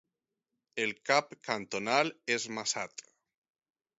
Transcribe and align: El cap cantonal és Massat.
El 0.85 0.93
cap 1.09 1.35
cantonal 1.49 2.11
és 2.37 2.47
Massat. 2.59 3.07